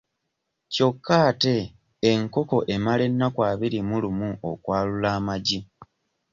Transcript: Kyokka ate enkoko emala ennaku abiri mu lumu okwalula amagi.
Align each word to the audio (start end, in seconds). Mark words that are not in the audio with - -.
Kyokka 0.73 1.13
ate 1.29 1.55
enkoko 2.11 2.57
emala 2.73 3.01
ennaku 3.09 3.39
abiri 3.51 3.79
mu 3.87 3.95
lumu 4.03 4.29
okwalula 4.51 5.07
amagi. 5.17 5.59